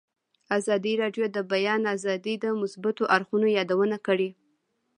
ازادي 0.57 0.93
راډیو 1.01 1.25
د 1.31 1.33
د 1.35 1.37
بیان 1.51 1.81
آزادي 1.95 2.35
د 2.39 2.45
مثبتو 2.61 3.03
اړخونو 3.15 3.47
یادونه 3.57 3.97
کړې. 4.07 4.29